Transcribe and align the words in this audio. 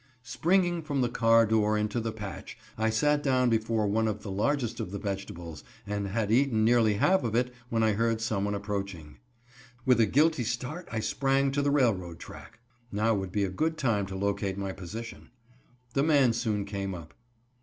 Springing 0.23 0.81
from 0.81 1.01
the 1.01 1.09
car 1.09 1.45
door 1.45 1.77
into 1.77 1.99
the 1.99 2.11
patch, 2.11 2.57
I 2.75 2.89
sat 2.89 3.21
down 3.21 3.51
before 3.51 3.85
one 3.85 4.07
of 4.07 4.23
the 4.23 4.31
largest 4.31 4.79
of 4.79 4.89
the 4.89 4.97
vegetables 4.97 5.63
and 5.85 6.07
had 6.07 6.31
eaten 6.31 6.65
nearly 6.65 6.95
half 6.95 7.23
of 7.23 7.35
it 7.35 7.53
when 7.69 7.83
I 7.83 7.91
heard 7.91 8.19
some 8.19 8.45
one 8.45 8.55
approaching. 8.55 9.19
With 9.85 9.99
a 9.99 10.07
guilty 10.07 10.43
start 10.43 10.89
I 10.91 11.01
sprang 11.01 11.51
to 11.51 11.61
the 11.61 11.69
railroad 11.69 12.17
track. 12.17 12.61
Now 12.91 13.13
would 13.13 13.31
be 13.31 13.43
a 13.43 13.51
good 13.51 13.77
time 13.77 14.07
to 14.07 14.15
locate 14.15 14.57
my 14.57 14.71
position. 14.71 15.29
The 15.93 16.01
man 16.01 16.33
soon 16.33 16.65
came 16.65 16.95
up. 16.95 17.13